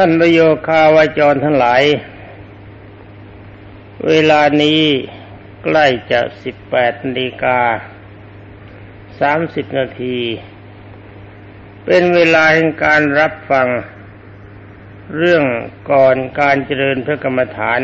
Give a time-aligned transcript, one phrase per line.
[0.00, 1.82] ท่านประโยคาวาจรทั้งหลาย
[4.06, 4.82] เวลานี้
[5.64, 7.60] ใกล้จะสิบแปดนาฬิกา
[9.20, 10.18] สามสิบนาที
[11.84, 13.68] เป็นเวลาแห่งการรับฟัง
[15.16, 15.44] เรื่อง
[15.90, 17.80] ก่อนการเจริญพระกรรมฐาน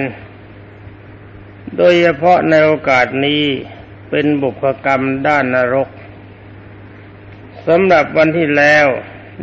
[1.77, 3.45] โดยเฉพาะในโอกาสนี้
[4.11, 5.89] เป็นบุพกรรมด้านนรก
[7.67, 8.87] สำหรับวันที่แล้ว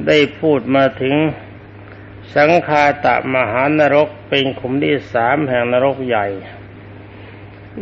[0.07, 1.15] ได้พูดมาถึง
[2.35, 6.27] สังคาตะมหานรกเป็นขุมที่สามแห่งนรกใหญ่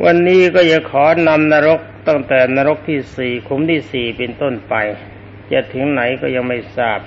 [0.03, 4.73] วันนี้ก็จะขอนำนรกตั้งแต่นรกที่สี่ขุมที่สี่เป็นต้นไป
[5.51, 6.99] จะถึงไหนก็ยังไม่ทราบ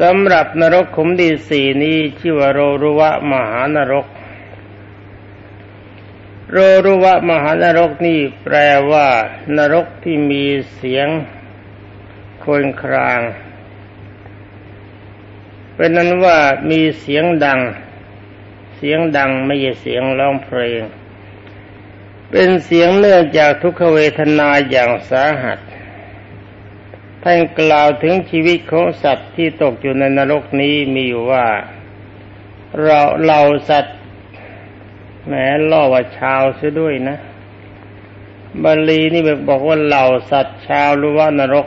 [0.00, 4.06] สำหรับนรกขุมที่สี่นี้ชื่อว่าโรรุวะมหานรก
[6.52, 8.56] โรรุวะมหานรกนี่แปล
[8.90, 9.08] ว่า
[9.56, 11.08] นรกที่มีเสียง
[12.40, 13.20] โคลนคราง
[15.74, 16.38] เป็นนั้นว่า
[16.70, 17.60] มีเสียงดัง
[18.76, 20.82] เสียงดังไม่ใช่เสียงร้องเพลง
[22.30, 25.58] เป็นเสียงเนื่องจากทุกขเวทนาอย่างสาหัส
[27.22, 31.46] ท่านกล่าวถึงชีวิตของสัตว์ที่ตกอยู่ในนรกนี้มีอยู่ว่า
[32.82, 33.98] เราเราสัตว์
[35.26, 35.32] แหม
[35.70, 37.16] ล่อว่าชาวเสียด้วยนะ
[38.62, 41.66] บาลีนี่บอกว่าเหล่าสัตว์ชาวหรือว่านรก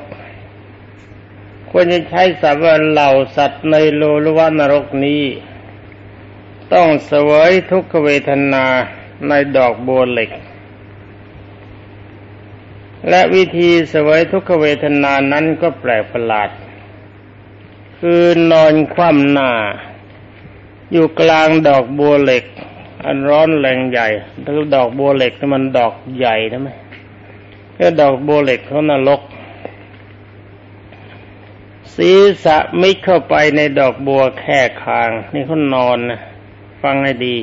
[1.77, 5.23] ควรจะใช้สัพว่าเหล่าสัตว์ในโลลวนรกนี้
[6.73, 8.65] ต้องเสวยทุกขเวทนา
[9.27, 10.29] ในดอกบัวเหล็ก
[13.09, 16.49] และวิธีเสวยทุกขเวทนานั้นก็แปลกประหลาด
[17.99, 19.51] คือนอนคว่ำหน้า
[20.91, 22.45] อยู่กลางดอกบัวเหล็ก
[23.05, 24.07] อันร้อนแรงใหญ่
[24.41, 26.69] แล้วดอกบัวเหล็กมันดอกใหญ่นะไหม
[27.77, 29.21] ก็ดอกบัวเหล็กเขานรก
[31.95, 36.19] ศีรษะมิดเข้าไปในดอกบัวแค่คาง นี่เขานอนนะ
[36.81, 37.37] ฟังให้ดี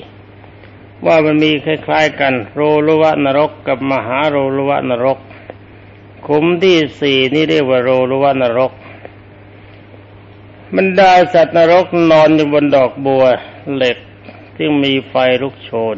[1.06, 5.18] ว่ามันมีคล้ายๆกัน โรลุวะนรกกับมหาโรลุวะนรก
[6.26, 8.72] ขุมที่สี่นี่เรียกว่าโรลุวะนรก
[10.76, 13.24] บรรดาสัตว์นรกนอนอยู่บนดอกบัว
[13.76, 13.98] เหล็ก
[14.56, 15.96] ที่มีไฟลุกโชน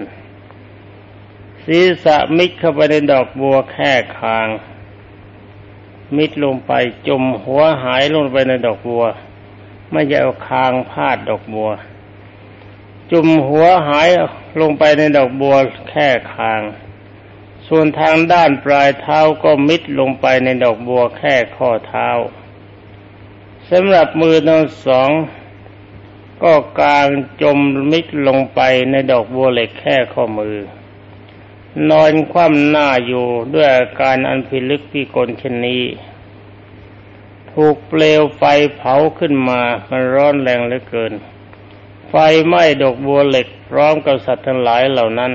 [1.64, 4.48] ศีรษะมิดเข้าไปในดอกบัวแค่คาง
[6.16, 6.72] มิดลงไป
[7.08, 9.04] จมหัวหายลงไปในดอกบัว
[9.92, 11.70] ไม่ใช่เอาคางพาดดอกบัว
[13.10, 14.08] จุมหัวหาย
[14.60, 15.56] ลงไปในดอกบัว
[15.88, 16.62] แค่คาง
[17.68, 22.08] ส่วนทางด้านปลายเท้าก็มิดลงไปในดอกบัวแค่ข้อเท้า
[23.70, 25.10] สำหรับมือทั้งสอง
[26.42, 27.06] ก็กลาง
[27.42, 27.58] จม
[27.92, 28.60] มิดลงไป
[28.90, 30.56] ในดอกบัวเหล็กแค่ข้อมือ
[31.90, 35.82] นอนคว่ำหน้าอยู่ด้วยอาการอันพิลึกพิกลเช่นนี้
[37.52, 38.42] ถูกเปลวไฟ
[38.76, 41.12] เผาขึ้นมามันร้อนแรงเหลือเกิน
[42.08, 42.14] ไฟ
[42.46, 45.32] ไหม้ดอกบัวเหล็กพร้อมกับสัตว์ทั้งหลายเหล่านั้น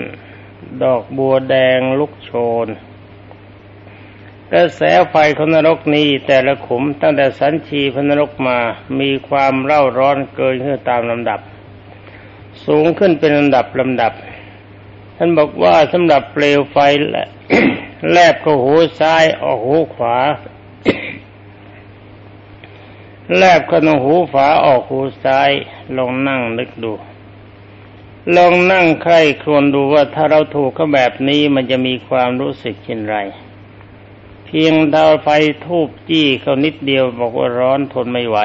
[0.83, 2.31] ดอกบัวแดงลุกโช
[2.65, 2.67] น
[4.51, 8.57] กระแสไฟของนรกนี้แต่ละขุมตั้งแต่สันชีพนรกมา
[8.99, 11.39] มีความเร่าร้อนเกินขึ้นตามลำดับ
[12.65, 14.13] สูงขึ้นเป็นลำดับลำดับ
[15.21, 16.77] ท่านบอกว่าสำหรับเปลวไฟ
[18.11, 20.17] แลบเข้าหูซ้ายออกหูขวา
[23.37, 25.49] แลบเข้าหูฝาออกหูซ้าย
[25.97, 26.93] ลองนั่งนึกดู
[28.35, 33.17] ลองนั่งใครครวญดูว่าถ้าเราถูกเขาแบบนี้มันจะมีความรู้สึกเช่นไร
[34.45, 35.27] เพียงดาวไฟ
[35.65, 38.37] ทูบจี้เขานิดเดียวบอกว่าร้อนทนไม่ไหว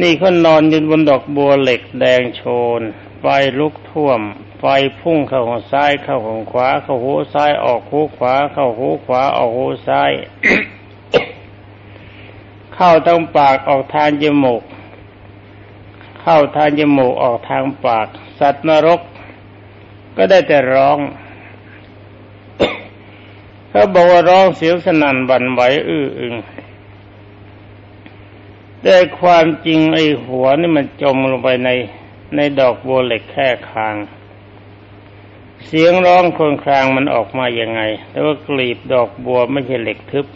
[0.00, 2.42] นี่เขานอนอยู่บนดอกบัวเหล็กแดงโช
[2.78, 2.80] น
[3.20, 3.24] ไฟ
[3.58, 4.22] ลุกท่วม
[4.64, 10.10] ไฟพุ่งเข้าหูซ้ายเข้าหูขวา เข้าหูซ้ายออกหูขวา เข้าหูขวาออกหูซ้าย
[12.74, 14.62] เข้าทางปากออกทางจมูก
[16.20, 18.06] เข้าทางจมูกออกทางปาก
[18.38, 19.00] สัตว์นรก
[20.16, 20.98] ก็ได้แต่ร้อง
[23.70, 26.34] เขาบอกว่าร้องเสียงสนั่นบันไหวอื้ออึง
[28.82, 31.70] แต่ความจริงไอ้หัวนี่มันจมลงไปใน
[32.36, 33.96] ในดอกบัวเหล็กแค่คาง
[35.66, 37.80] เสียงร้องคนครางมันออกมาอย่างไง
[38.10, 40.26] แต่ว่ากลีบดอกบัวไม่ใช่เหล็กทึบ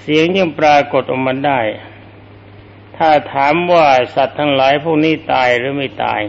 [0.00, 1.60] เสียงยังปรากฏออกมาได้
[2.96, 6.22] ถ้าถามว่าสัตว์ทั้งหลายพวกนี้ตายหรือไม่ตาย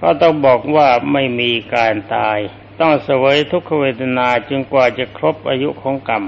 [0.00, 2.38] ก็ต้องบอกว่าไม่มีการตาย
[2.80, 6.24] ต้องเสวยทุกขเวทนาจนกว่าจะครบอายุของกรรม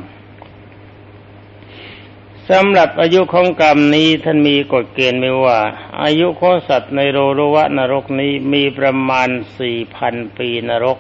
[2.53, 5.61] สำหรับอายุของกรรมนี้ท่านมีกฎเกณฑ์ไว้ว่า
[6.03, 9.29] อายุของสัตว์ในโรรวะนรกนี้มีประมาณ
[9.59, 10.99] สี่พันปีนรก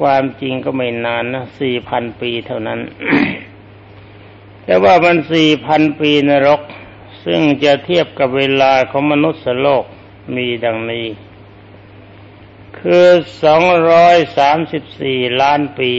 [0.00, 2.80] ความจริงก็ไม่นานนะสี่พันปีเท่านั้น
[4.64, 6.60] แต่ว่ามันสี่พันปีนรก
[7.24, 9.84] ซึ่งจะเทียบกับเวลาของมนุษย์โลก
[10.36, 11.06] มีดังนี้
[12.78, 13.06] คือ
[13.42, 15.92] สองร้อยสามสิบสี่ล้านปี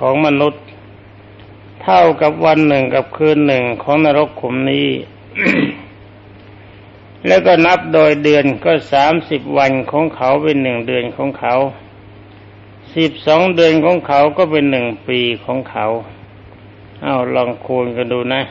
[0.00, 0.64] ของมนุษย์
[1.88, 4.88] ท่ากับวันหนึ่งกับคืนหนึ่งของนรกขุมนี้
[7.26, 11.54] แล้วก็นับโดยเดือนก็สามสิบวันของเขาเป็นหนึ่งเดือนของเขา
[12.94, 15.86] สิบสองเดือนของเขาก็เป็นหนึ่งปีของเขา
[17.02, 18.42] เอาลองคูณกันดูนะ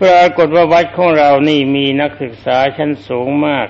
[0.00, 3.68] ปรากฏว่าวัดของเรานี่มีนักศึกษาชั้นสูงมาก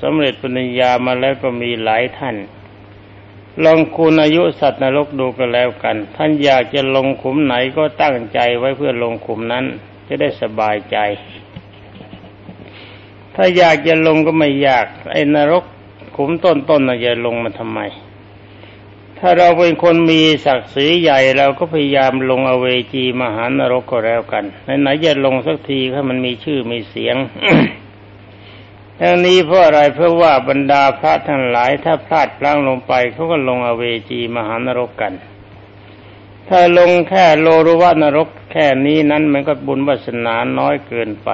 [0.00, 2.36] สำเร็จปริญญามาแล้วก็มีหลายท่าน
[3.62, 9.64] ลองคูณอายุสัตว์นรกดูกันแล้วกัน ท่านอยากจะลงขุมไหนก็ตั้งใจไว้เพื่อลงขุมนั้น
[10.06, 10.96] จะได้สบายใจ
[13.34, 15.64] ถ้าอยากจะลงก็ไม่ยากไอ้นรก
[16.16, 17.80] ขุมต้นๆน่ะจะลงมาทำไม
[19.18, 24.44] ถ้าเราเป็นคนมีศักดิ์ศรีใหญ่เราก็พยายามลงอเวจีมหานรกก็แล้วกัน
[24.80, 27.16] ไหนๆจะลงสักทีถ้ามันมีชื่อมีเสียง
[29.00, 35.12] ทั้งนี้เพราะอะไรเพราะว่าบรรดาพระทั้งหลาย ถ้าพลาดพลั้งลงไปเขาก็ลงอเวจีมหานรกกัน
[36.48, 41.30] ถ้าลงแค่โลรุวานรกแค่นี้นั้นมันก็บุญวาสนาน้อยเกินไป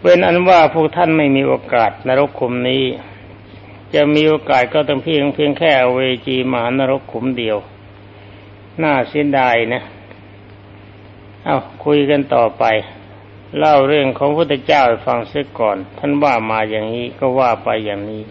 [0.00, 2.84] เป็นอันว่าพวกท่านไม่มีโอกาสนรกคุมนี้
[3.94, 7.56] จะมีโอกาสก็ต้องเพียงเพียงแค่เวจีมหานรกขุมเดียว
[8.82, 9.82] น่าเสียดายนะ
[11.44, 12.64] เอาคุยกันต่อไป
[13.56, 18.22] เล่าเรื่องของพระพุทธเจ้าให้ฟังเสียก่อน ท่านว่ามาอย่างนี้ก็ว่าไปอย่างนี้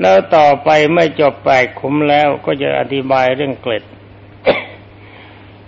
[0.00, 3.84] แล้วต่อไปเมื่อจบแปดขุมแล้วก็จะอธิบายเรื่องเกล็ด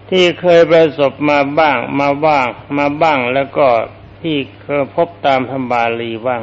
[0.08, 2.46] ที่เคยประสบมาบ้าง มาบ้าง
[2.78, 3.66] มาบ้างแล้วก็
[4.20, 6.42] ที่เคยพบตามธรรมบาลีบ้าง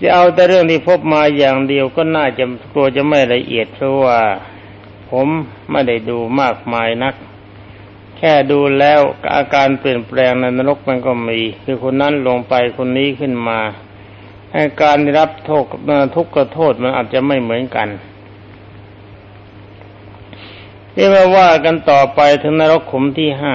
[0.00, 4.18] จะเอาแต่เรื่องที่พบมาอย่างเดียวก็น่าจะกลัวจะไม่ละเอียดเพราะว่า
[5.10, 5.28] ผม
[5.70, 7.14] ไม่ได้ดูมากมายนัก
[8.18, 9.00] แค่ดูแล้ว
[9.34, 13.60] อาการเปลี่ยนแปลงในนรกมันก็มี คือคนนั้นลงไปคนนี้ขึ้นมา
[14.54, 15.64] อาการรับโทษ
[16.16, 17.88] ทุกข์กโทษมันอาจจะไม่เหมือนกัน
[20.94, 23.54] ที่มาว่ากันต่อไปถึงนรกขุมที่ห้า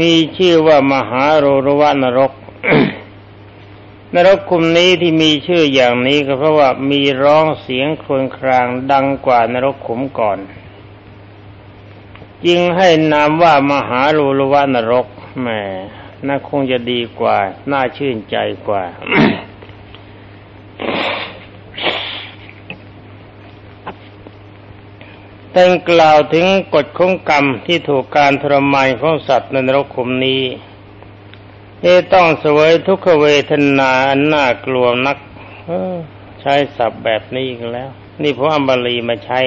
[0.00, 2.32] มีชื่อว่ามหาโรรวานรก
[4.14, 10.38] นรกคุมนี้ที่มีชื่ออย่างนี้ก็เพราะว่ามีร้องเสียงครวญครางดังกว่านรกขุมก่อน
[12.46, 15.06] จึงให้นามว่ามหาลูลวานรก
[15.40, 15.48] แหม
[16.26, 17.36] น่าคงจะดีกว่า
[17.70, 18.36] น่าชื่นใจ
[18.68, 18.82] กว่า
[25.52, 30.42] แต่งกล่าวถึงกฎของกรรมที่ถูกการทรมานของสัตว์ในนรกขุมนี้
[31.82, 35.18] ที่ต้องเสวยทุกขเวทนาอันน่ากลัวนัก
[36.40, 37.90] ใช้ศัพท์แบบนี้กันแล้ว
[38.22, 39.40] นี่พระอัมบาลีมาใช้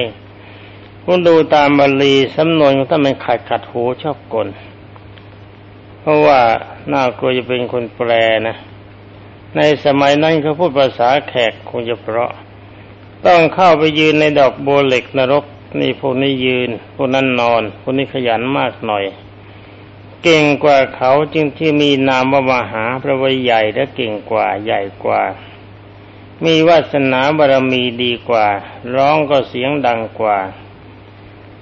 [1.08, 4.48] คุณดูตามบาลีสำนวนของท่านมันขัดขัดหูชอบกล
[6.00, 6.40] เพราะว่า
[6.92, 8.10] น่ากลัวจะเป็นคนแปล
[8.46, 8.56] นะ
[9.56, 12.32] ในสมัยนั้นเขาพูดภาษาแขกคงจะเพราะ
[13.26, 15.44] ต้องเข้าไปยืนในดอกโบเหล็กนรก
[15.80, 19.04] นี่พวกนี้ยืน พวกนั้นนอน พวกนี้ขยันมากหน่อย
[20.22, 25.22] เก่งกว่าเขาจึงที่มีนามว่ามหาพระวิใหญ่และเก่งกว่าใหญ่กว่า
[26.44, 28.46] มีวาสนาบารมีดีกว่า
[28.94, 30.38] ร้องก็เสียงดังกว่า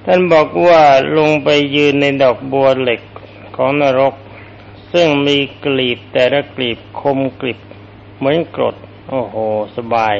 [0.05, 0.83] ท่านบอกว่า
[1.19, 3.01] ลงไปยืนในดอกบัวเหล็ก
[3.57, 4.15] ของนรก
[4.93, 7.59] ซึ่งมีกลีบแต่ละกลีบคมกลีบ
[8.17, 8.77] เหมือนกรด
[9.11, 9.35] โอ้โห
[9.77, 10.17] สบาย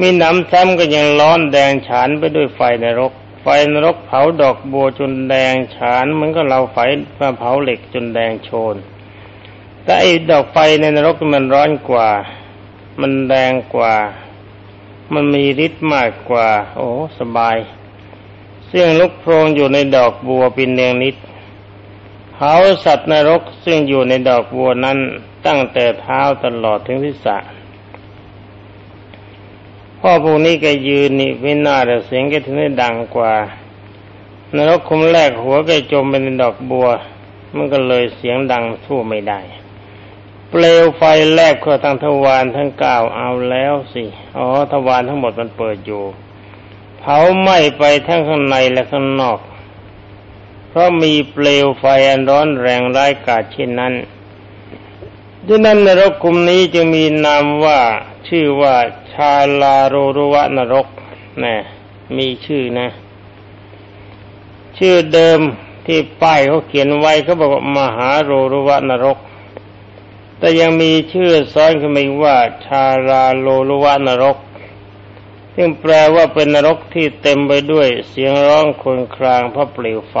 [0.00, 6.78] มีน้ำซ้ำก็ยังร้อนแดงฉานไปด้วยไฟนรก ไฟนรกเผาดอกบัวจนแดงฉานเหมือนกับเราไฟ
[7.20, 8.74] มาเผาเหล็กจนแดงโชน
[9.82, 12.08] แต่ไอ้ดอกไฟในนรกมันร้อนกว่า
[13.00, 13.94] มันแดงกว่า
[15.12, 17.56] มันมีฤทธิ์มากกว่า โอ้สบาย
[18.68, 21.16] เสียงลุกโพรงอยู่ในดอกบัวป็นเนียงนิด
[22.32, 22.54] เผา
[22.84, 24.98] สัตว์นรกซึ่งอยู่ในดอกบัวนั้น
[25.46, 27.38] ตั้งแต่เท้าตลอดถึงทิศะ
[30.00, 33.32] พ่อพวกนี้แกยืนนี่ไม่น่าแต่เสียงแกถึงได้ดังกว่า
[34.56, 36.88] นรกคุมแรกหัวแกจมเป็นดอกบัว
[37.56, 39.40] มันก็เลยเสียงดังสู้ไม่ได้
[40.50, 44.04] เปลวไฟแลบเข้าทางทวารทั้งเก้าเอาแล้วสิ
[44.36, 46.02] อ๋อทวารทั้งหมดมันเปิดอยู่
[47.08, 49.38] เผาไหม้ไปทั้งข้างในและข้างนอก
[50.68, 53.94] เพราะมีเปลวไฟอันร้อนแรงร้ายกาจเช่นนั้น
[55.46, 57.80] ดังนั้นนรกคุมนี้จึงมีนามว่า
[58.28, 58.74] ชื่อว่า
[59.12, 60.86] ชาลาโรรุวะนรก
[61.44, 61.56] นะ
[62.16, 62.88] มีชื่อนะ
[64.78, 65.40] ชื่อเดิม
[65.86, 69.18] ที่ป้ายเขาเขียนไว้เขาบอกว่ามหาโรรุวะนรก
[70.38, 74.36] แต่ยังมีชื่อซ้อนขึ้นมาว่าชาลาโรรุวะนรก
[75.56, 80.16] ซึ่งแปลว่าเป็นนรกที่เต็มไปด้วยเสียงร้องครวญครางเพราะเปลวไฟ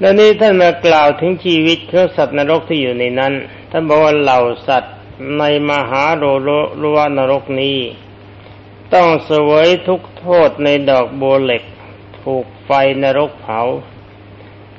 [0.00, 3.32] และนี้ท่านมากล่าวถึงชีวิตของสัตว์นรกที่อยู่ในนั้น
[3.70, 4.94] ท่านบอกว่าเหล่าสัตว์
[5.38, 6.24] ในมหาโร
[6.78, 7.78] โรวนรกนี้
[8.94, 11.62] ต้องเสวยทุกโทษในดอกบัวเหล็ก
[12.22, 12.70] ถูกไฟ
[13.02, 13.60] นรกเผา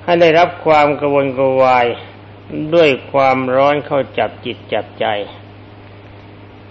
[0.03, 1.87] ให้ได้รับความกระวนกระวาย
[2.73, 5.05] ด้วยความร้อนเข้าจับจิตจับใจ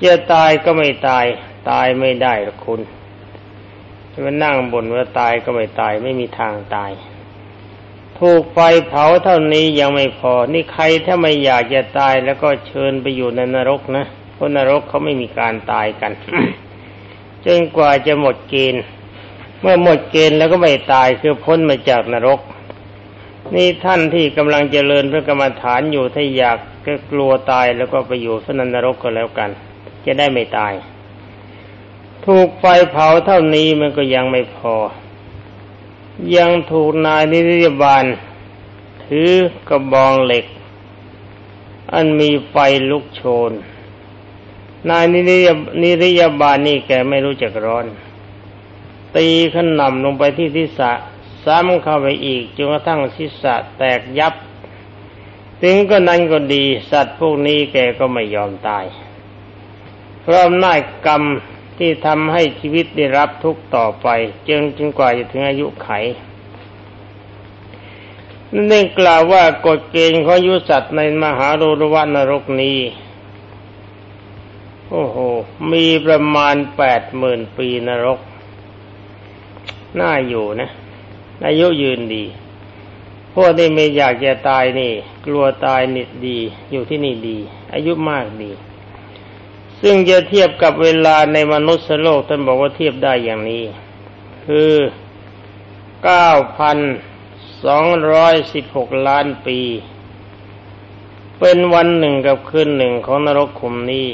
[0.05, 1.25] จะตายก็ไม่ตาย
[1.71, 2.81] ตายไม่ได้หรอกคุณ
[4.12, 6.90] จะมานั่งบ่นว่าตายก็ไม่ตายไม่มีทางตาย
[8.19, 16.12] ถูกไฟเผาเท่านี้ยังไม่พอ นี่ใครถ้าไม่อยากจะตายแล้วก็เชิญไปอยู่ในนรกนะเพราะนรกเขาไม่มีการตายกัน
[17.47, 18.83] จนกว่าจะหมดเกณฑ์
[19.61, 22.40] เมื่อหมดเกณฑ์แล้วก็ไม่ตายคือพ้นมาจากนรก
[23.55, 29.50] นี่ท่านที่กำลังเจริญพระกรรมฐานอยู่ถ้าอยากก็กลัวตายแล้วก็ไปอยู่สนันนรกก็แล้วกัน
[30.07, 30.75] จะได้ไม่ตาย
[32.25, 34.75] ถูกไฟเผาเท่านี้มันก็ยังไม่พอ
[36.37, 38.05] ยังถูกนายนิริยบาล
[39.05, 39.31] ถือ
[39.69, 40.45] กระบองเหล็ก
[41.93, 42.57] อันมีไฟ
[42.90, 43.52] ลุกโชน
[44.90, 45.49] นายนิริย
[45.83, 47.87] นิริยบาลนี่แกไม่รู้จักร้อน
[49.17, 50.93] ตีขนำลงไปที่ทิศะ
[51.45, 54.35] ซ้ำเข้าไปอีกจนกระทั่งทิศะแตกยับ
[55.62, 58.85] ถึงก็นั้นก็ดี สัตว์พวกนี้แกก็ไม่ยอมตาย
[60.30, 60.75] พราะอำนา
[61.06, 61.23] กรรม
[61.78, 64.08] ที่ทำให้ชีวิตได้รับทุกต่อไป
[64.49, 65.88] จนจนกว่าจะถึงอายุไข
[68.52, 72.78] นั่นเองกล่าวว่ากฎเกณฑ์ของยุสัตว์ในมหาโรรวนรกนี้
[74.90, 75.16] โอ้โห
[75.73, 78.18] มีประมาณแปดหมื่นปีนรก
[80.00, 80.68] น่าอยู่นะ
[81.47, 82.25] อายุยืนดี
[83.35, 84.92] พวกที่ไม่อยากจะตายนี่
[85.26, 86.38] กลัวตายนิดดี
[86.70, 87.38] อยู่ที่นี่ดี
[87.75, 88.52] อายุมากดี
[89.82, 93.64] ซึ่งจะเทียบกับเวลาในมนุษย์โลกท่านบอกว่าเทียบได้อย่างนี้
[94.47, 94.73] คือ
[96.04, 96.78] เก้าพัน
[97.64, 99.58] สองร้อยสิบหกล้านปี
[101.38, 104.08] เป็นวันหนึ่งกับคืนหนึ่งของนรกขุมนี้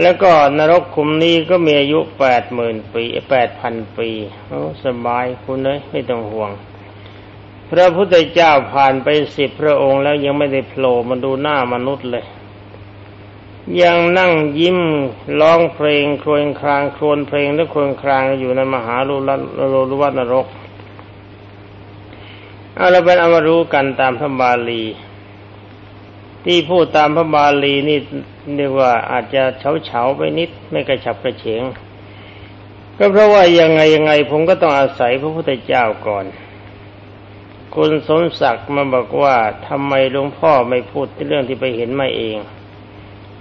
[0.00, 4.10] แล้วก็นรกขุมนี้ก็มีอายุแปดหมื่นปีแปดพันปี
[4.48, 6.50] โอ้สบายคุณเลยไม่ต้องห่วง
[7.70, 12.24] พระพุทธเจ้าผ่านไปสิบพระองค์แล้วยังไม่ได้โผล่มาดูหน้ามนุษย์เลย
[13.82, 14.78] ยังนั่งยิ้ม
[15.40, 19.30] ร้องเพลงครวญครางครวญเพลงและครวญครางอยู่ในมหาลุล
[19.90, 20.46] ลุวัตนรก
[22.76, 24.84] เอาเราเป็นเอามารู้กันตามพระบาลี
[26.44, 27.98] ที่พูดตามพระบาลีนี่
[28.56, 31.62] เรียกว่าอาจจะเฉาเฉาไปนิดไม่กระฉับกระเฉง
[32.98, 36.24] ก็เพราะว่ายังไงยังไงผมก็ต้องอาศัยพระพุทธเจ้าก่อน
[37.74, 42.36] คุณสมศักดิ์มาบอกว่าทำไมหลวงพ่อไม่พูดเรื่องที่ไปเห็นมาเอง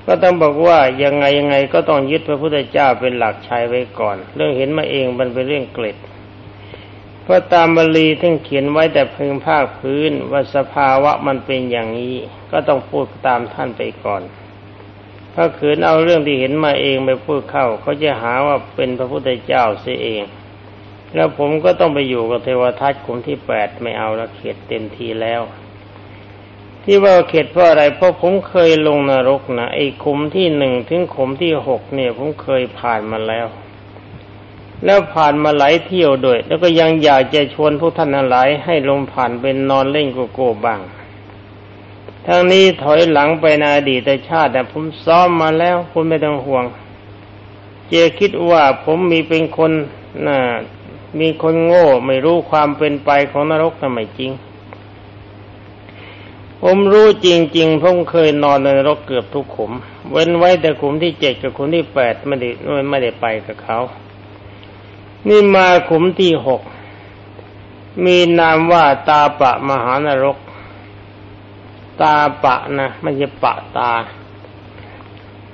[0.08, 5.98] ก็ต้องบอกว่ายังไงยังไงก็ต้องยึดพระพุทธเจ้าเป็นหลักชัยไว้ก่อน เรื่องเห็นมาเองมันเป็นเรื่องเกล็ด
[7.24, 12.16] เพราะตามบาลีท่านเขียนไว้แต่เพึงภาคพื้นว่าสภาวะมันเป็นอย่างนี้
[12.52, 14.22] ก็ต้องพูดตามท่านไปก่อน
[15.36, 20.24] ถ้าขืนเอาเรื่องที่เห็นมาเองไปพูดเข้าเขาจะหาว่าเป็นพระพุทธเจ้าเสียเอง
[21.16, 25.42] แล้วผมก็ต้องไปอยู่กับเทวทัตกลุ่มที่แปดไม่เอาละเขตเต็มทีแล้ว
[26.88, 33.48] ที่ว่าเข็ดเพราะอะไรเพราะผมเคยลงนรกนะไอ้ขุมที่หนึ่งถึงขุมที่หกเนี่ย ผมเคยผ่านมาแล้ว
[34.86, 40.80] แล้วผ่านมาหลายเที่ยวด้วย แล้วก็ยังอยากจะชวนพวกท่านหลายให้ลงผ่านเป็นนอนเล่นโกโก้บ้าง
[42.28, 46.66] ทางนี้ถอยหลังไปในอดีตชาติแต่ผมซ้อมมาแล้ว คุณไม่ต้องห่วง
[47.88, 49.72] เจคิดว่าผมมีเป็นคน
[50.28, 50.40] น่ะ
[51.20, 54.32] มีคนโง่ ไม่รู้ความเป็นไปของนรกทำไมจริง
[56.62, 59.72] ผมรู้จริงๆผมเคยนอนในนรกเกือบทุกขุม
[60.12, 62.50] เว้นไว้แต่ขุมที่เจ็ดกับขุมที่แปดไม่ได้
[62.90, 63.80] ไม่ได้ไปกับเขา
[65.28, 66.62] นี่มาขุมที่หก
[68.06, 70.38] มีนามว่าตาปะมหานรก
[72.02, 73.92] ตาปะนะไม่ใช่ปะตา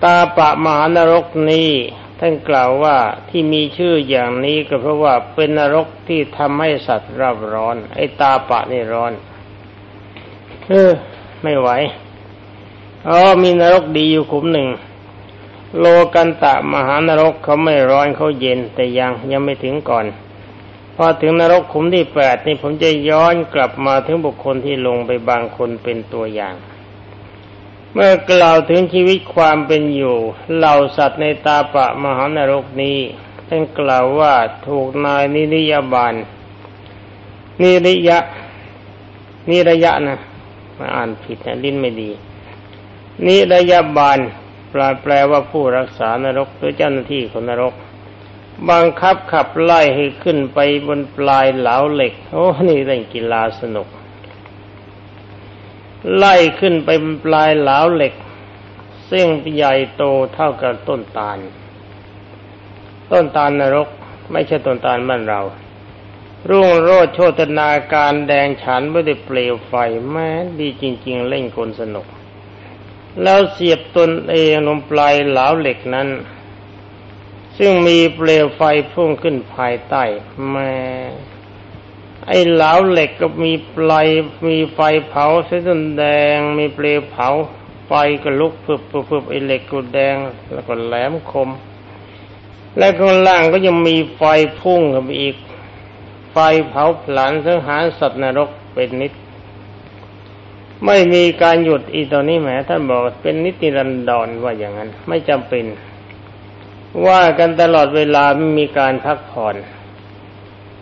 [0.04, 1.72] ตาปะมหานรกนี้
[2.20, 2.98] ท่านกล่าวว่า
[3.30, 9.14] ที่มีชื่ออย่างนี้ก็เพราะว่าเป็นนรกที่ทำให้สัตว์รับร้อน ไอ้ตาปะนี่ร้อน
[10.70, 10.92] เออ
[11.44, 11.70] ไม่ไหว
[13.08, 14.68] อ๋อมีนรกดีอยู่ขุมหนึ่ง
[15.80, 20.06] โลกันตะมหานรกเขาไม่ร้อนเขาเย็นแต่ยังยังไม่ถึงก่อน
[20.96, 26.56] พอถึงนรกขุมที่แปดนี่ผมจะย้อนกลับมาถึงบุคคลที่ลงไปบางคนเป็นตัวอย่าง
[27.94, 30.16] เมื่อกล่าวถึงชีวิตความเป็นอยู่
[30.56, 32.98] เหล่าสัตว์ในตาปะมหานรกนี้
[33.48, 34.34] ท่านกล่าวว่า
[34.68, 36.14] ถูกนายนิริยบาล
[37.62, 38.18] นิริยะ
[39.50, 40.18] นิระยะนะ
[40.82, 42.10] มาอ่านผิดนะลิ้นไม่ดี
[43.26, 44.20] นิระยะบาล
[44.72, 47.74] แปลแปลว่าผู้รักษานรกหรือเจ้าหน้าที่ของนรก
[48.70, 53.88] บังคับขับไล่ให้ขึ้นไปบนปลายเหลาเหล็ก โอ้นี่เล่นกีฬาสนุก
[56.18, 58.14] ไล่ขึ้นไปบนปลายเหลาเหล็ก
[59.12, 61.38] ซึ่งใหญ่โตเท่ากับต้นตาล
[63.12, 63.88] ต้นตาลนรก
[64.32, 65.42] ไม่ใช่ต้นตาลบ้านเรา
[66.50, 69.74] รุ่งโรดโชตนาการแดงฉันไม่ได้เปลวไฟ
[70.10, 70.30] แม้
[70.60, 72.06] ดีจริง ๆ เล่นกลสนุก
[73.24, 76.08] แล้วเสียบตนเองลงปลายเหลาเหล็กนั้น
[77.58, 80.04] ซึ่งมีเปลวไฟพุ่งขึ้นภายใต้
[80.50, 80.74] แม่
[82.28, 84.08] ไอ้เหลาเหล็กก็มีปลาย
[84.48, 86.04] มีไฟเผาเส้นแด
[86.36, 87.28] ง มีเปลวเผา
[87.88, 87.94] ไฟ
[88.24, 90.16] ก็ลุกพึบพึบพึบไอ้เหล็กก็แดง
[90.54, 91.50] แล้วก็แหลมคม
[92.78, 94.22] และข้างล่างก็ยังมีไฟ
[94.62, 95.36] พุ่งขึ้นไปอีก
[96.32, 96.38] ไฟ
[96.70, 99.14] เผาผลาญสังหารสัตว์นรกเป็นนิด
[100.86, 105.66] ไม่มีการหยุดอีตอนนี้แหมท่านบอกเป็นนิติรันดรว่าอย่างนั้น ไม่จำเป็น
[107.08, 109.56] ว่ากันตลอดเวลาไม่มีการพักผ่อน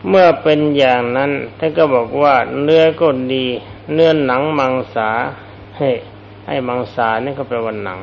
[0.08, 3.46] เมื่อเป็นอย่างนั้นท่านก็บอกว่าเนื้อก็ดี
[3.94, 5.10] เนื้อหนังมังสา
[5.78, 5.92] เฮ้
[6.48, 8.00] ไอ้มังสานี่ก็แปลว่าหนัง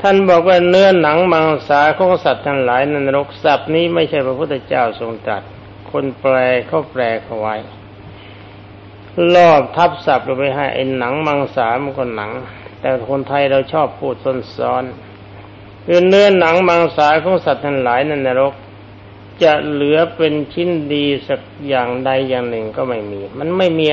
[0.00, 5.42] ท่านบอกว่าเนื้อหนังมังสาของสัตว์ทั้งหลายนนรกสับนี้ไม่ใช่พระพุทธเจ้าทรงตรัส
[5.90, 6.34] คนแปล
[6.68, 7.56] เขาแปลเขาไว้
[9.34, 12.30] ลอบทับศัพท์ลงไปให้ไอ้หนังมังสามันก็หนัง
[12.80, 14.14] แต่คนไทยเราชอบพูด
[14.56, 18.54] ซ้อนๆคือเนื้อหนังมังสาของสัตว์ทั้งหลายในนรก
[19.42, 23.86] จะเหลือเป็นชิ้นดีสักอย่างใดอย่างหนึ่งก็ไม่มี มันไม่มี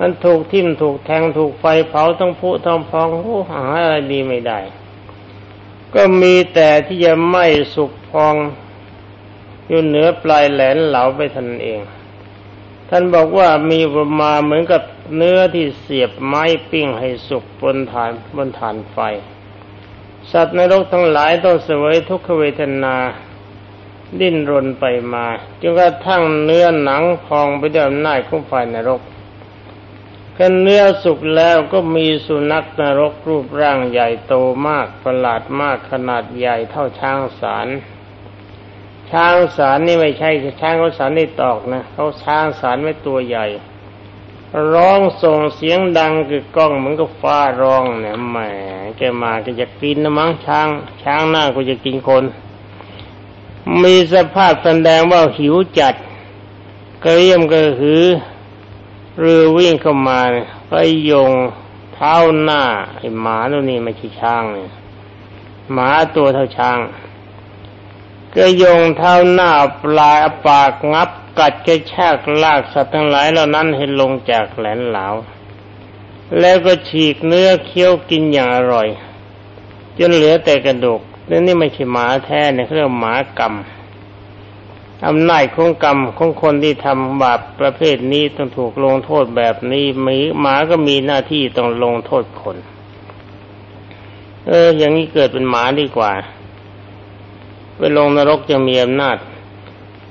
[0.00, 4.58] มันถูกทิ่มถูกแทงถูกไฟเผาทั้งผุทั้งพองโอ้หาอะไรดีไม่ได้
[5.94, 8.34] ก็มีแต่ที่จะไม้สุกพอง
[9.68, 11.80] อยู่เหนือปลายแหลนเหลาไปทันเอง
[12.88, 14.82] ท่านบอกว่ามีประมาเหมือนกับ
[15.16, 18.98] เนื้อที่เสียบไม้ปิ้งให้สุกบนฐานบนฐานไฟ
[20.32, 22.96] สัตว์ในโลกทั้งหลายต้องเสวยทุกขเวทนา
[24.20, 24.84] ดิ้นรนไป
[25.14, 25.26] มา
[25.60, 29.00] จนกระทั่งเนื้อหนังพองไปด้วยอำนาจของไฟนรก
[30.44, 34.34] ขันเนื้อสุกแล้วก็มีสุนัขนรกรูปร่างใหญ่โต
[34.68, 37.68] มากประหลาดมากขนาดใหญ่เท่าช้างสาร
[39.10, 43.46] ช้างสารนี่ไม่ใช่ช้างเขาสารในตอกนะเขาช้างสารไม่ตัวใหญ่
[44.72, 48.36] ร้องส่งเสียงดังคือกล้องเหมือนกับฟ้าร้องเนี่ยแหม
[48.96, 50.68] แกมาก็จะกินนะมั้งช้าง
[51.02, 52.24] ช้างหน้าก็จะกินคน
[53.82, 55.94] มีสภาพแสดงว่าหิวจัด
[57.04, 58.04] กระเรียมกระหือ
[59.18, 60.20] เรือวิ่งเข้ามา
[60.68, 60.74] ไป
[61.10, 61.32] ยง
[61.94, 62.62] เท้าหน้า
[62.96, 64.70] ไอ้หมาตัวนี้ไม่ใช่ช้างเนี่ย
[65.72, 66.78] หมาตัวเท่าช้าง
[68.34, 69.50] ก็ยงเท้าหน้า
[69.82, 75.06] ปลายปากงับกัดกระชากลากสัตว์ทั้งหลายเหล่านั้นให้ลงจากแหลนเหลา
[76.40, 78.88] แล้วก็ฉีกเนื้อเคี้ยวกินอย่างอร่อย
[79.98, 83.54] จนเหลือแต่กระดูกนี่นี่ไม่ใช่หมาแท้เนี่ยเขาเรียกหมากรรม
[85.06, 92.56] อำนาจของกรรมของคนที่ทำบาปประเภทนี้ต้องถูกลงโทษแบบนี้มีหมาก็มีหน้าที่ต้องลงโทษคน
[94.46, 96.12] เออ อย่างนี้เกิดเป็นหมาดีกว่า
[97.76, 99.16] ไปลงนรกจะมีอำนาจ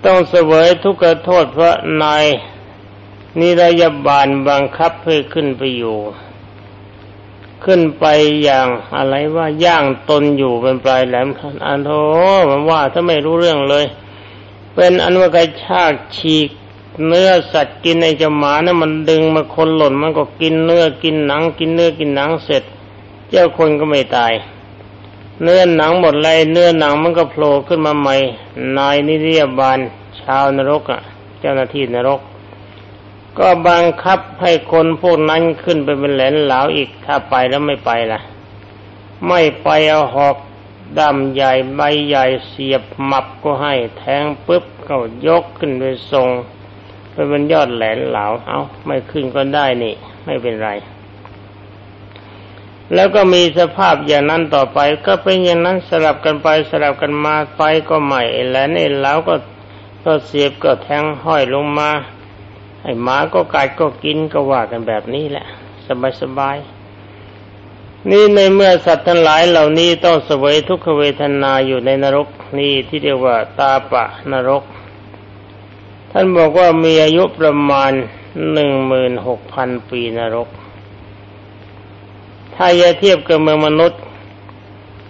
[0.06, 2.26] ต้องเสวยทุกขโทษเพราะนาย
[3.40, 5.98] นิรยาบาลบังคับให้ขึ้นไปอยู่
[7.66, 8.06] ขึ้นไป
[8.44, 11.28] อย่างอะไรว่าย่างตนอยู่เป็นปลายแหลม
[11.66, 11.92] อันโธ
[12.50, 13.86] มันว่าถ้าไม่รู้เรื่องเลย
[14.76, 16.50] เป็นอันว่ากระชากฉีก
[17.08, 22.64] เนื้อสัตว์กินไอ้เจ้าหมานะมันดึงมาคนหล่นมันก็กินเนื้อกินหนัง กินเนื้อกินหนังเสร็จ
[23.30, 24.34] เจ้าคนก็ไม่ตาย
[25.44, 28.16] เนื้อหนังหมดเลยเนื้อหนังมันก็โผล่ขึ้นมาใหม่
[28.78, 29.80] นายนิริยบาล
[30.20, 31.00] ชาวนรกอะ
[31.40, 32.22] เจ้าหน้าที่นรก
[33.38, 38.20] ก็บังคับให้คนพวกนั้นขึ้นไปเป็นแหลนเหลาอีกถ้าไปแล้วไม่ไปล่ะ
[39.28, 40.36] ไม่ไปเอาหอก
[41.00, 44.96] ดำใหญ่ใบใหญ่เสียบหมับก็ให้แทงปุ๊บก็
[45.28, 46.30] ยกขึ้นไปทรง
[47.12, 49.94] ไปบนยอดแหลนเหลาเอาไม่ขึ้นก็ได้นี่
[50.26, 50.70] ไม่เป็นไร
[52.94, 59.36] แล้วก็มีสภาพอย่างนั้นต่อไป ก็เป็นอย่างนั้นสลับกันไปสลับกันมาไฟก็ใหม่แหลนไอ้เหลาก็
[60.06, 61.90] ก็เสียบก็แทงห้อยลงมา
[62.84, 65.46] ไอ้หมาก็กัดก็กินก็ว่ากันแบบนี้แหละ
[65.86, 66.58] สบายสบาย
[68.10, 74.64] นี่ในเมื่อสัตว์ทั้งหลายเหล่านี้ต้องเสวยทุกขเวทนาอยู่ในนรกนี่ที่เรียกว่าตาปะนรก
[76.12, 77.92] ท่านบอกว่ามีอายุประมาณ
[78.54, 80.50] หนึ่งหมื่นหกพันปีนรก
[82.56, 84.02] ถ้าจะเทียบกับเมืองมนุษย์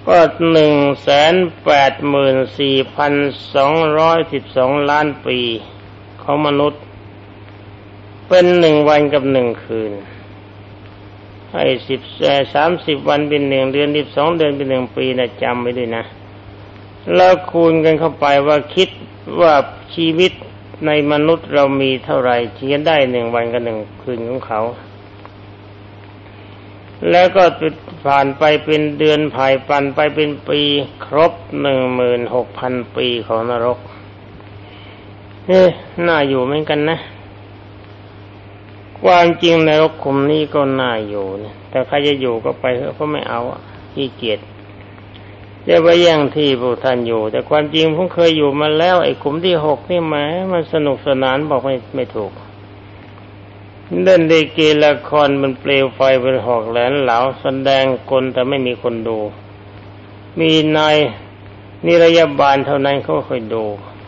[0.08, 0.20] ก็
[0.52, 1.34] หนึ่งแสน
[1.66, 3.14] แปดหมื่นสี่พัน
[3.56, 5.40] สองร้อยสิบสองล้านปี
[6.22, 6.82] ของมนุษย์
[8.28, 9.92] เป็นหนึ่งวันกับหนึ่งคืน
[11.54, 12.02] ไอ้สิบ
[12.54, 16.04] สามสิบวันเป็นหนึ่งเดือนสิบสองเดือนเป็นหนึ่งปีนะจำไว้ด้วยนะ
[17.16, 18.90] แล้วคูณกันเข้าไปว่าคิด
[19.42, 19.54] ว่า
[19.96, 20.32] ชีวิต
[20.86, 24.62] ในมนุษย์เรามีเท่าไหร่เทียนได้หนึ่งวันกับหนึ่งคืนของเขา
[27.10, 27.44] แล้วก็
[28.06, 30.62] ผ่านไปเป็นเดือนผ่ายปันไปเป็นปี
[31.06, 33.80] ครบหนึ่งหมื่นหกพันปีของนรก
[35.48, 35.62] เฮ้
[36.08, 36.98] น่าอยู่เหมือนกันนะ
[39.04, 43.42] ความจริงในรกขุมนี้ก็น่าอยู่นะแต่ใครจะอยู่ก็ไปเถอะเพราะไม่เอา
[43.94, 44.40] ขี้เกียจ
[45.68, 50.16] จะไปแย่งที่พวกท่านอยู่ แต่ความจริงผมเคยอยู่มาแล้ว ไอ้ขุมที่หกนี่แหม
[50.52, 52.32] มันสนุกสนานบอกไม่ไม่ถูก
[54.04, 59.20] เล่นดีเกละครมันเปลวไฟเป็นหอกแหลนเหลาแสดงคนแต่ไม่มีคนดู
[60.40, 60.98] มีนาย
[61.86, 63.64] นิรยาบาลเท่านั้นเขาค่อยดู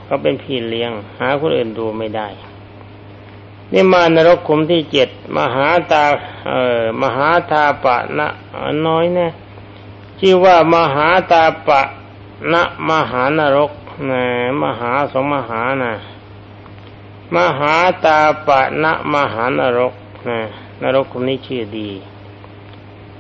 [0.06, 2.27] เขาเป็นพี่เลี้ยง หาคนอื่นดูไม่ได้
[3.71, 6.04] นี่มานรกขุมที่เจ็ดมหาตา
[6.47, 8.28] เอ่อมหาทาปะนะ
[8.86, 9.28] น้อยนะ
[10.19, 11.82] ชื่อว่ามหาตาปะ
[12.54, 13.71] นะมหานรก
[14.10, 14.23] นะ
[14.62, 15.93] มหาสมมหานะ
[17.36, 17.73] มหา
[18.06, 19.93] ตาปะนะมหานรก
[20.28, 20.39] นะ
[20.82, 21.91] นรกคนนี้ชื่อดี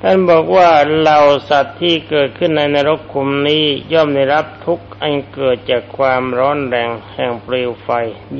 [0.01, 7.89] ท่านบอกว่าเหล่าสัตว์ที่เกิดขึ้นในนรกคุมนี้ย่อมได้รับทุกข์อันเกิดจากความร้อนแรงแห่งเปลวไฟ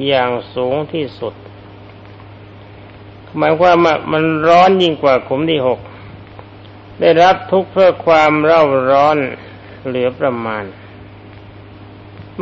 [0.05, 1.33] อย่างสูงที่สุด
[3.37, 5.79] หมายความว่ามันร้อนยิ่งกว่าขุมที่หก
[6.99, 9.17] ได้รับทุกข์เพื่อความเร่าร้อน
[9.87, 10.63] เหลือประมาณ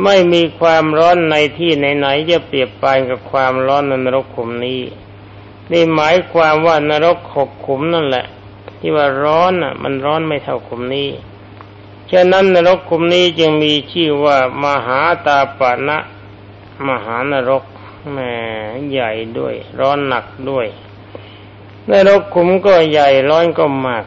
[0.04, 4.80] ไม่มีความร้อนในที่ไหนๆจะเปรียบปานกับความร้อนในนรกขุมนี้
[5.72, 8.26] นี่หมายความว่านรกหกขุมนั่นแหละ
[8.78, 11.08] ที่ว่าร้อนอะ มันร้อนไม่เท่าขุมนี้
[12.10, 15.98] ฉะนั้นนรกขุมนี้จึงมีชื่อว่ามหาตาปนะ
[16.88, 17.64] มหานรก
[18.10, 18.18] แหม
[18.90, 20.66] ใหญ่ด้วย ร้อนหนักด้วย
[21.90, 24.04] นรกขุมก็ใหญ่ร้อนก็มาก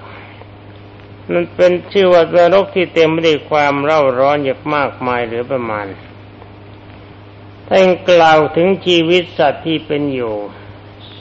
[1.31, 5.87] มันเป็นชื่อว่านรกที่เต็มไปด้วยความเร่าร้อนอย่างมากมายหรือประมาณ
[7.67, 10.35] ท่านกล่าวถึงชีวิตสัตว์ที่เป็นอยู่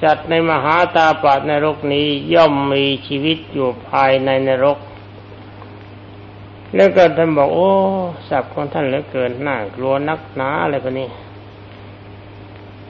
[0.01, 4.79] สัตว์ในมหาตาปาดนรกนี้ย่อมมีชีวิตอยู่ภายในนรก
[6.77, 7.71] แล้วก็ท่านบอกโอ้
[8.29, 11.09] สัตว์ของท่านเหลือเกินน่ากลัวนักหนาอะไรพวกนี้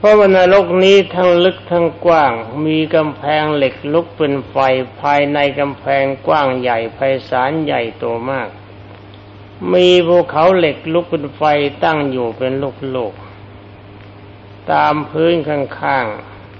[0.05, 2.33] ราะว่านรกนี้ทั้งลึกทั้งกว้าง
[2.65, 4.57] มีกำแพงเหล็กลุกเป็นไฟ
[5.01, 8.49] ภายในกำแพงกว้างใหญ่ไพศาลใหญ่โตมาก
[9.73, 11.43] มีภูเขาเหล็กลุกเป็นไฟ
[11.83, 12.51] ตั้งอยู่เป็น
[12.95, 16.05] ลูกๆตามพื้นข้าง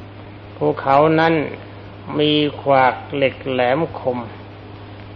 [0.02, 1.34] ๆภูเขานั้น
[2.20, 2.32] มี
[2.62, 4.20] ขวากเหล็กแหลมคม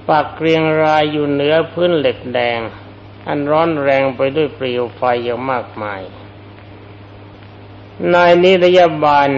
[0.10, 2.60] ปักเรียงรายอยู่เหนือพื้นเหล็กแดง
[3.28, 6.02] อันร้อนแรงไปด้วยเปลวไฟอย่างมากมาย
[8.14, 9.30] นายนิรยาบาล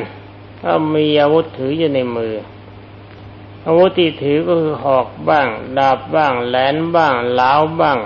[0.64, 2.34] ก็มีอาวุธถืออยู่ในมือ
[3.66, 5.48] อาวุธที่ถือก็คือหอกบ้าง
[5.78, 8.00] ดาบบ้าง แหลนบ้างล้าวบ้าง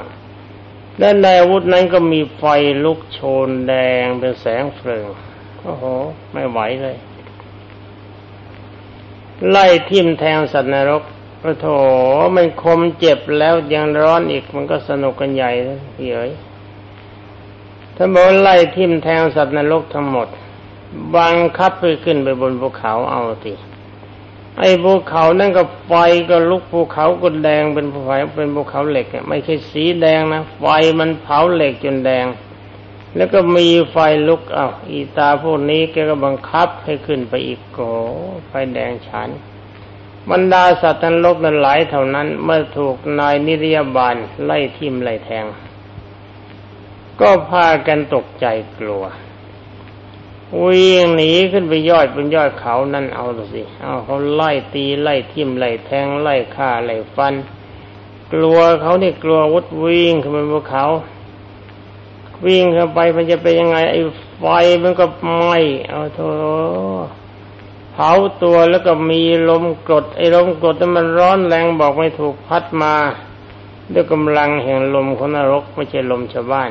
[1.00, 2.44] และในอาวุธนั้นก็มีไฟ
[2.84, 5.08] ลุกโชนแดงเป็นแสงเฟือง
[5.62, 5.84] โอ้โห
[6.34, 6.98] ไม่ไหวเลย
[9.50, 11.04] ไล่ทิ่มแทงสัตว์นรก
[11.42, 11.68] โอ้โถ
[12.36, 16.32] มันคมเจ็บแล้วยังร้อนอีกมันก็สนุกกันใหญ่เลยเอ๋ย
[17.96, 20.28] ถ้าบอกไล่ทิ่มแทงสัตว์นรกทั้งหมด
[21.16, 23.54] บังคับไปขึ้นไปบนภูเขาเอาสิ
[24.60, 25.94] ไอ้ภูเขานั่นก็ไฟ
[26.30, 30.66] ก็ลุกภูเขาก็แดงเป็นภูเขาเป็นภูเขาเหล็กไม่ใช่สีแดงนะไฟ
[31.00, 32.26] มันเผาเหล็กจนแดง
[33.16, 37.80] แล้วก็มีไฟลุกอ้าอีตาพวกนี้แกก็บังคับให้ขึ้นไปอีกโก
[38.48, 39.30] ไฟแดงฉัน
[40.32, 45.46] บรรดาสัตว์ันรกนั้นหลายเท่านั้น เมื่อถูกนายนิรยาบาลไล่ทิ่มไล่แทง
[47.20, 48.46] ก็พากันตกใจ
[48.80, 49.04] กลัว
[50.64, 57.34] วิ่งหนีขึ้นไปยอดบนยอดเขานั่นเอาสิ เอาเขาไล่ตีไล่ทิ่มไล่แทงไล่ฆ่าไล่ฟัน
[58.34, 60.86] กลัวเขาเนี่ยกลัววุดวิ่งขึ้นไปบนเขา
[62.46, 64.00] วิ่งเข้าไปมันจะเป็นยังไง ไอ้
[64.40, 64.46] ไฟ
[64.84, 65.06] มันก็
[65.36, 65.58] ไหม้
[65.90, 66.28] เอาโธ่
[67.94, 68.12] เผา
[68.44, 72.94] ตัวแล้วก็มีลมกรดไอ้ลมกรดมันร้อนแรงบอกไม่ถูกพัดมา
[73.94, 76.70] ด้วยกำลังแห่งลมของนรกไม่ใช่ลมชาวบ้าน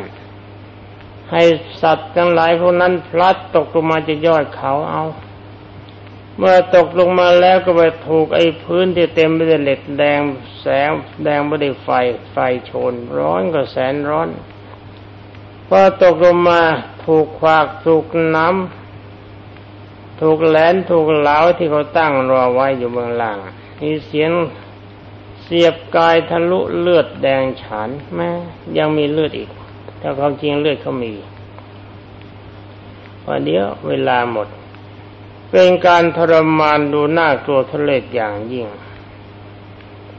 [1.33, 1.43] ให้
[1.83, 5.05] สัตว์ทั้งหลายพวกนั้นพลัดตกลงมาจากยอดเขาเอา
[6.39, 10.21] เมื่อตกลงมาแล้วก็ไปถูกไอ้พื้นที่เต็มไปด้วยเหล็กแดง
[10.61, 10.91] แสง
[11.25, 11.89] แดงไม่ได้ไฟ
[12.33, 14.29] ไฟโชน ร้อนก็แสนร้อน
[15.69, 16.61] พอตกลงมา
[17.05, 18.05] ถูกควากถูก
[18.37, 23.39] น้ำถูกแหลนถูกเหลาที่เขาตั้งรอไว้อยู่เมืองล่าง
[23.81, 24.31] มีเสียง
[25.43, 28.31] เสียบกายทะลุเลือดแดงฉานแม่
[28.79, 29.51] ยังมีเลือดอีก
[30.05, 31.13] แต่ความจริงเลือดเขามี
[33.27, 34.49] วันเดียวเวลาหมด
[35.51, 38.67] เป็นการทรมานดูหน้ากลัวทะเลอย่างยิ่ง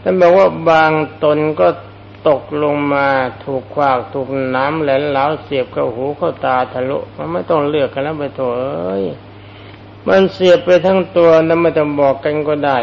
[0.01, 0.91] ท่านบอกว่าบาง
[1.23, 1.67] ตนก็
[2.27, 3.07] ตกลงมา
[3.43, 9.03] ถูกควากถูกน้ำแหลนเหลาเสียบเข้าหูเข้าตาทะลุมันไม่ต้องเลือกกันแล้วไปโถเอ้ย
[10.07, 12.77] มันเสียบไปทั้งตัวแล้วไม่ต้องบอกกันก็ได้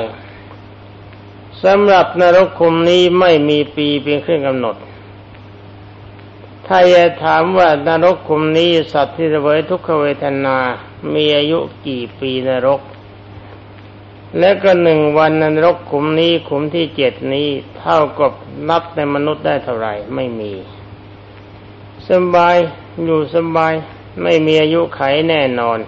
[1.64, 4.76] สำหรับนรกคุมนี้ไม่มีปีเป็นเครื่องกำหนด
[6.66, 10.56] ถ้าจะถามว่านรกคุมนี้สัตว์ที่เสวยทุกขเวทนา
[11.14, 12.80] มีอายุกี่ปีนรก
[14.38, 17.48] และก็หนึ่งวันนรกขุมนี้ขุมที่เจ็ดนี้
[17.78, 18.32] เท่ากับ
[18.68, 20.52] นับในมนุษย์ได้เท่าไหร่ไม่มี
[22.08, 22.56] สบาย
[23.04, 23.74] อยู่สบาย
[24.22, 25.78] ไม่มีอายุไขแน่นอน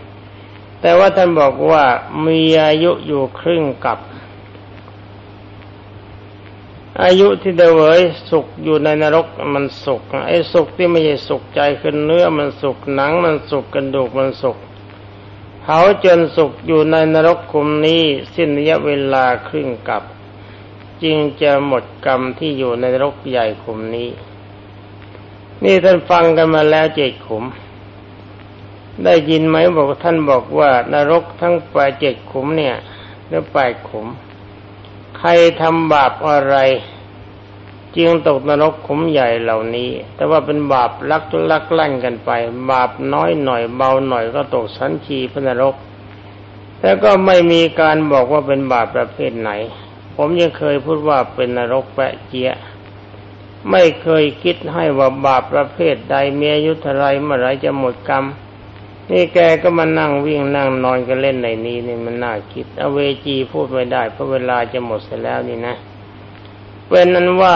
[0.81, 1.85] แต่ว่าท่านบอกว่า
[2.27, 3.99] มีอายุอยู่ครึ่งกับ
[7.03, 14.57] อายุที่เดเวยสุขอยู่ในนรกมันสุขไอ้สุขที่ไม่ใช่สุขใจคือเนื้อมันสุขหนังมันสุขกระดูกมันสุข
[15.61, 18.03] เผาจนสุขอยู่ในนรกคุมนี้
[18.35, 20.03] สิ้นระยะเวลาครึ่งกับ
[21.03, 24.09] จึงจะหมดกรรมที่อยู่ในนรกใหญ่ขุมนี้
[25.65, 27.45] นี่ท่านฟังกันมาแล้วเจ็ดขุม
[29.05, 32.75] ได้ยินไหมบอกท่านบอกว่านรกทั้งแปดเจ็ดขุมเนี่ย
[33.29, 34.07] หรือแปดขุม
[35.27, 35.29] ร
[35.61, 36.57] ทำบาปอะไร
[37.97, 42.31] จึงตกนรกขุมใหญ่เหล่านี้ แต่ว่าเป็นบาปลักลักลั่นกันไป
[42.71, 45.75] บาปน้อยหน่อยเบาหน่อยก็ตกสันชีพนรก
[46.81, 49.51] แต่ก็ไม่มีการบอกว่าเป็นบาปประเภทไหน
[50.17, 52.51] ผมยังเคยพูดว่าเป็นนรกแปะเจีย
[53.71, 58.25] ไม่เคยคิดให้ว่าบาปประเภทใดมีอายุเท่าไรเมื่อไรจะหมดกรรม
[59.11, 65.75] นี่แกก็มานั่งวิ่งนั่งนอนกันเล่นในนี้นี่มันน่าคิด อเวจีพูดไม่ได้เพราะเวลาจะหมดเสียแล้วนี่นะ
[66.89, 67.55] เป็นนั้นว่า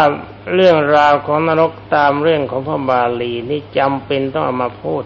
[0.54, 5.04] เรื่องราวของนรกตามเรื่องของพระบาลีนี่จำเป็นต้องเอามาพูด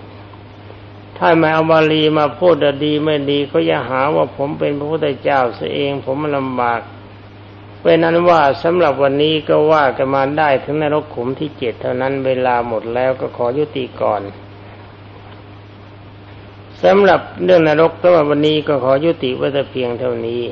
[1.18, 6.80] ถ้าไม่เอาบาลีมาพูดดีไม่ดีก็อย่าหาว่าผมเป็นพระพุทธเจ้าเสียเอง ผมมันลำบาก
[7.82, 14.22] เป็นนั้นว่าสำหรับวันนี้ก็ว่ากันมาได้ถึงนรกขุมที่เจ็ดเท่านั้นเวลาหมดแล้วก็ขอยุติก่อน
[16.84, 20.42] สำหรับเรื่องนรกสำหรับวันนี้ก็ขอยุติไว้แต่เพียงเท่านี้